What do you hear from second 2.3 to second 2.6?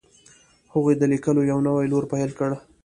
کړ.